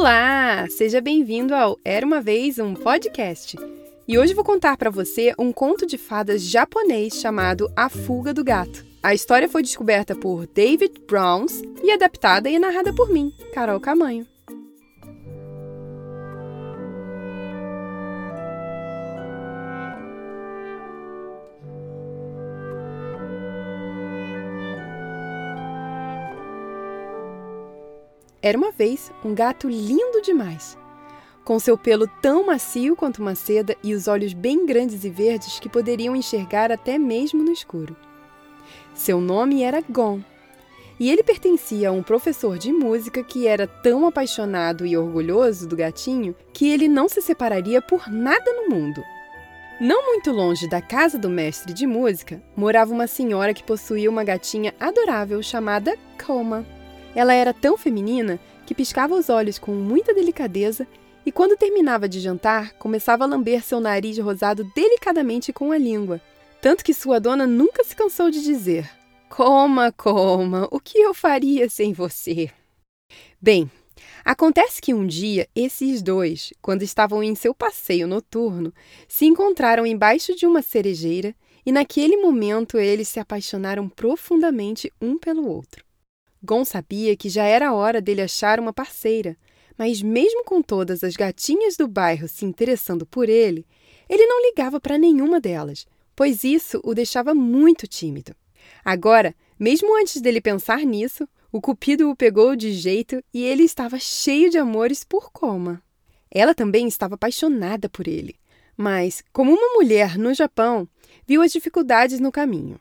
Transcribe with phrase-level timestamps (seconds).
[0.00, 0.66] Olá!
[0.70, 3.54] Seja bem-vindo ao Era uma Vez um Podcast.
[4.08, 8.42] E hoje vou contar para você um conto de fadas japonês chamado A Fuga do
[8.42, 8.82] Gato.
[9.02, 14.26] A história foi descoberta por David Browns e adaptada e narrada por mim, Carol Camanho.
[28.42, 30.78] Era uma vez um gato lindo demais,
[31.44, 35.58] com seu pelo tão macio quanto uma seda e os olhos bem grandes e verdes
[35.58, 37.94] que poderiam enxergar até mesmo no escuro.
[38.94, 40.20] Seu nome era Gon,
[40.98, 45.76] e ele pertencia a um professor de música que era tão apaixonado e orgulhoso do
[45.76, 49.02] gatinho que ele não se separaria por nada no mundo.
[49.80, 54.22] Não muito longe da casa do mestre de música, morava uma senhora que possuía uma
[54.22, 56.66] gatinha adorável chamada Coma.
[57.14, 60.86] Ela era tão feminina que piscava os olhos com muita delicadeza
[61.26, 66.20] e, quando terminava de jantar, começava a lamber seu nariz rosado delicadamente com a língua.
[66.60, 68.88] Tanto que sua dona nunca se cansou de dizer:
[69.28, 72.50] Coma, coma, o que eu faria sem você?
[73.40, 73.70] Bem,
[74.24, 78.72] acontece que um dia esses dois, quando estavam em seu passeio noturno,
[79.08, 85.46] se encontraram embaixo de uma cerejeira e naquele momento eles se apaixonaram profundamente um pelo
[85.46, 85.89] outro.
[86.42, 89.36] Gon sabia que já era hora dele achar uma parceira,
[89.76, 93.66] mas mesmo com todas as gatinhas do bairro se interessando por ele,
[94.08, 98.34] ele não ligava para nenhuma delas, pois isso o deixava muito tímido.
[98.84, 103.98] Agora, mesmo antes dele pensar nisso, o cupido o pegou de jeito e ele estava
[103.98, 105.82] cheio de amores por Koma.
[106.30, 108.36] Ela também estava apaixonada por ele,
[108.76, 110.88] mas, como uma mulher no Japão,
[111.26, 112.80] viu as dificuldades no caminho.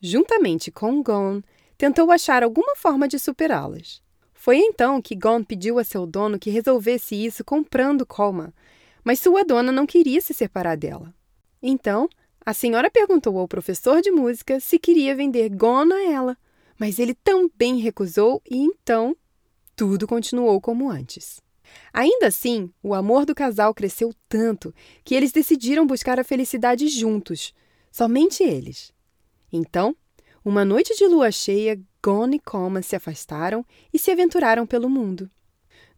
[0.00, 1.42] Juntamente com Gon,
[1.76, 4.02] tentou achar alguma forma de superá-las.
[4.34, 8.54] Foi então que Gon pediu a seu dono que resolvesse isso comprando Colma,
[9.02, 11.14] mas sua dona não queria se separar dela.
[11.62, 12.08] Então,
[12.44, 16.38] a senhora perguntou ao professor de música se queria vender Gon a ela,
[16.78, 19.16] mas ele também recusou e então
[19.74, 21.40] tudo continuou como antes.
[21.92, 27.52] Ainda assim, o amor do casal cresceu tanto que eles decidiram buscar a felicidade juntos,
[27.90, 28.92] somente eles.
[29.52, 29.96] Então,
[30.46, 35.28] uma noite de lua cheia, Gon e Koma se afastaram e se aventuraram pelo mundo.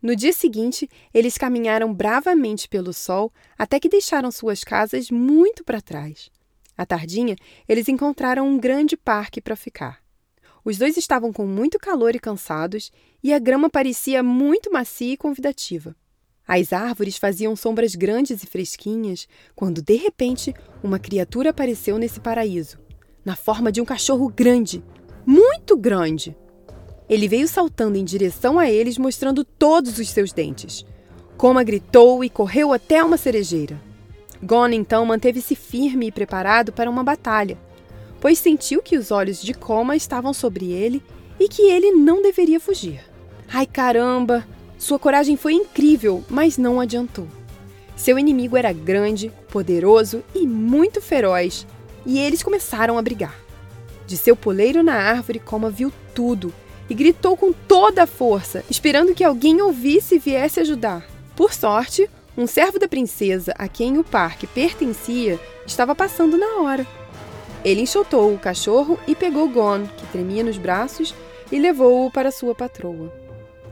[0.01, 5.83] No dia seguinte, eles caminharam bravamente pelo sol até que deixaram suas casas muito para
[5.83, 6.31] trás.
[6.79, 7.37] À tardinha,
[7.69, 10.03] eles encontraram um grande parque para ficar.
[10.65, 12.91] Os dois estavam com muito calor e cansados,
[13.23, 15.95] e a grama parecia muito macia e convidativa.
[16.47, 22.88] As árvores faziam sombras grandes e fresquinhas, quando de repente uma criatura apareceu nesse paraíso
[23.29, 24.83] na forma de um cachorro grande,
[25.27, 26.35] muito grande.
[27.07, 30.83] Ele veio saltando em direção a eles, mostrando todos os seus dentes.
[31.37, 33.79] Coma gritou e correu até uma cerejeira.
[34.43, 37.59] Gon então manteve-se firme e preparado para uma batalha,
[38.19, 41.03] pois sentiu que os olhos de Coma estavam sobre ele
[41.39, 43.05] e que ele não deveria fugir.
[43.47, 44.43] Ai caramba!
[44.79, 47.29] Sua coragem foi incrível, mas não adiantou.
[47.95, 51.67] Seu inimigo era grande, poderoso e muito feroz,
[52.05, 53.35] e eles começaram a brigar.
[54.07, 56.53] De seu poleiro na árvore, Coma viu tudo
[56.89, 61.07] e gritou com toda a força, esperando que alguém ouvisse e viesse ajudar.
[61.37, 66.87] Por sorte, um servo da princesa a quem o parque pertencia estava passando na hora.
[67.65, 71.15] Ele enxotou o cachorro e pegou Gon, que tremia nos braços,
[71.51, 73.13] e levou-o para sua patroa.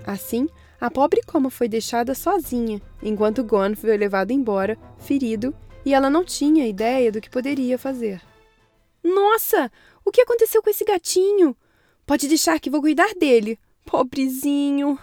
[0.07, 0.49] Assim,
[0.81, 5.55] a pobre Coma foi deixada sozinha, enquanto Gon foi levado embora, ferido
[5.87, 8.21] e ela não tinha ideia do que poderia fazer.
[9.05, 9.71] Nossa!
[10.05, 11.57] O que aconteceu com esse gatinho?
[12.05, 13.57] Pode deixar que vou cuidar dele.
[13.85, 14.99] Pobrezinho!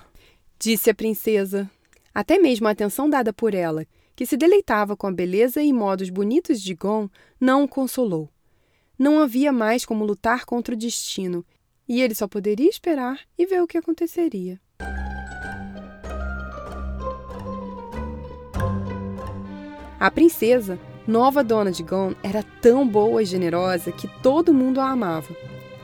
[0.59, 1.71] disse a princesa.
[2.13, 6.09] Até mesmo a atenção dada por ela, que se deleitava com a beleza e modos
[6.09, 8.29] bonitos de Gon, não o consolou.
[8.99, 11.45] Não havia mais como lutar contra o destino,
[11.87, 14.59] e ele só poderia esperar e ver o que aconteceria.
[20.03, 20.77] A princesa,
[21.07, 25.33] nova dona de Gon, era tão boa e generosa que todo mundo a amava.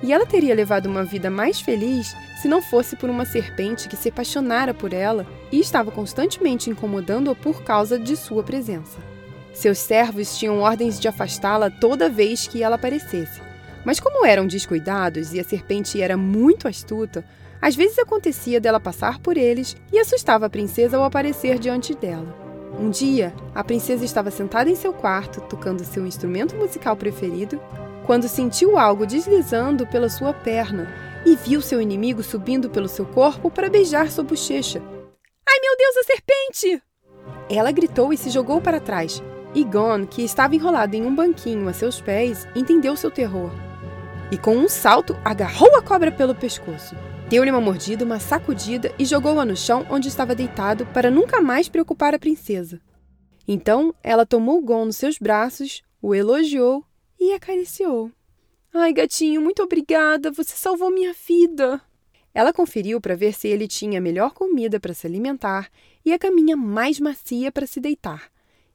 [0.04, 3.96] E ela teria levado uma vida mais feliz se não fosse por uma serpente que
[3.96, 8.98] se apaixonara por ela e estava constantemente incomodando-a por causa de sua presença.
[9.54, 13.40] Seus servos tinham ordens de afastá-la toda vez que ela aparecesse.
[13.86, 17.24] Mas como eram descuidados e a serpente era muito astuta,
[17.62, 22.49] às vezes acontecia dela passar por eles e assustava a princesa ao aparecer diante dela.
[22.80, 27.62] Um dia, a princesa estava sentada em seu quarto, tocando seu instrumento musical preferido,
[28.06, 30.88] quando sentiu algo deslizando pela sua perna
[31.26, 34.82] e viu seu inimigo subindo pelo seu corpo para beijar sua bochecha.
[35.46, 36.84] Ai meu Deus, a serpente!
[37.50, 39.22] Ela gritou e se jogou para trás.
[39.54, 43.52] E Gon, que estava enrolado em um banquinho a seus pés, entendeu seu terror.
[44.32, 46.96] E com um salto, agarrou a cobra pelo pescoço.
[47.30, 51.70] Deu-lhe uma mordida, uma sacudida e jogou-a no chão onde estava deitado para nunca mais
[51.70, 52.82] preocupar a princesa.
[53.48, 56.84] Então ela tomou Gon nos seus braços, o elogiou
[57.20, 58.12] e acariciou.
[58.74, 61.80] Ai, gatinho, muito obrigada, você salvou minha vida.
[62.34, 65.70] Ela conferiu para ver se ele tinha a melhor comida para se alimentar
[66.04, 68.32] e a caminha mais macia para se deitar.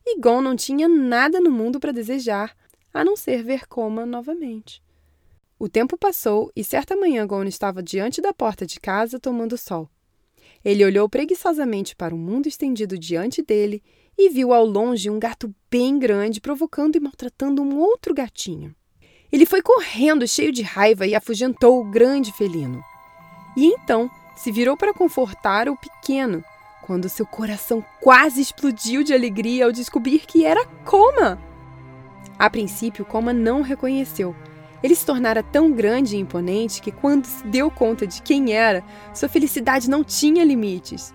[0.07, 2.57] E Gon não tinha nada no mundo para desejar,
[2.93, 4.84] a não ser ver Coma novamente.
[5.59, 9.89] O tempo passou e certa manhã Gon estava diante da porta de casa tomando sol.
[10.65, 13.83] Ele olhou preguiçosamente para o mundo estendido diante dele
[14.17, 18.75] e viu ao longe um gato bem grande provocando e maltratando um outro gatinho.
[19.31, 22.83] Ele foi correndo, cheio de raiva, e afugentou o grande felino.
[23.57, 26.45] E então se virou para confortar o pequeno,
[26.83, 31.41] quando seu coração quase explodiu de alegria ao descobrir que era Coma.
[32.39, 34.35] A princípio, Coma não reconheceu.
[34.85, 38.85] Ele se tornara tão grande e imponente que, quando se deu conta de quem era,
[39.15, 41.15] sua felicidade não tinha limites.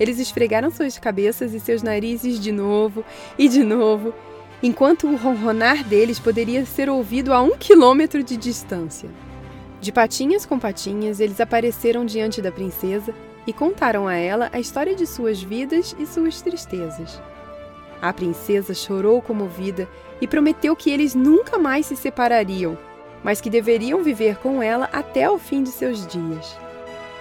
[0.00, 3.04] Eles esfregaram suas cabeças e seus narizes de novo
[3.38, 4.14] e de novo,
[4.62, 9.10] enquanto o ronronar deles poderia ser ouvido a um quilômetro de distância.
[9.82, 13.14] De patinhas com patinhas, eles apareceram diante da princesa
[13.46, 17.20] e contaram a ela a história de suas vidas e suas tristezas.
[18.00, 19.86] A princesa chorou comovida
[20.22, 22.78] e prometeu que eles nunca mais se separariam,
[23.22, 26.56] mas que deveriam viver com ela até o fim de seus dias.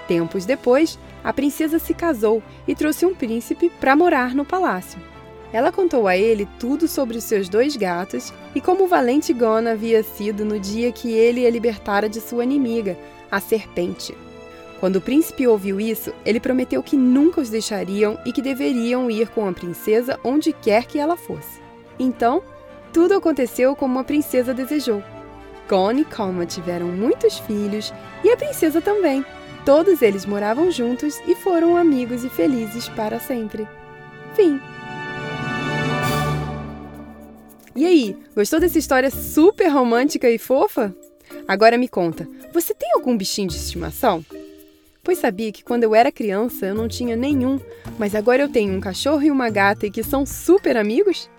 [0.07, 4.99] Tempos depois, a princesa se casou e trouxe um príncipe para morar no palácio.
[5.51, 10.03] Ela contou a ele tudo sobre os seus dois gatos e como valente Gon havia
[10.03, 12.97] sido no dia que ele a libertara de sua inimiga,
[13.31, 14.15] a serpente.
[14.79, 19.27] Quando o príncipe ouviu isso, ele prometeu que nunca os deixariam e que deveriam ir
[19.29, 21.59] com a princesa onde quer que ela fosse.
[21.99, 22.41] Então,
[22.93, 25.03] tudo aconteceu como a princesa desejou.
[25.69, 27.93] Gon e Koma tiveram muitos filhos
[28.23, 29.23] e a princesa também.
[29.63, 33.67] Todos eles moravam juntos e foram amigos e felizes para sempre.
[34.35, 34.59] Fim.
[37.75, 40.93] E aí, gostou dessa história super romântica e fofa?
[41.47, 44.25] Agora me conta, você tem algum bichinho de estimação?
[45.03, 47.59] Pois sabia que quando eu era criança eu não tinha nenhum,
[47.97, 51.29] mas agora eu tenho um cachorro e uma gata e que são super amigos?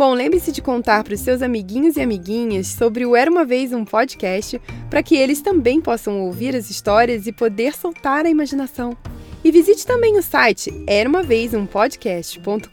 [0.00, 3.70] Bom, lembre-se de contar para os seus amiguinhos e amiguinhas sobre o Era uma Vez
[3.70, 4.58] um podcast,
[4.88, 8.96] para que eles também possam ouvir as histórias e poder soltar a imaginação.
[9.44, 12.66] E visite também o site era uma vez um podcast.com.br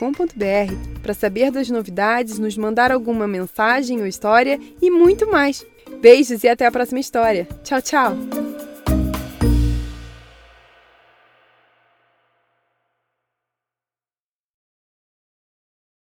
[1.04, 5.66] para saber das novidades, nos mandar alguma mensagem ou história e muito mais.
[6.00, 7.46] Beijos e até a próxima história.
[7.62, 8.47] Tchau, tchau!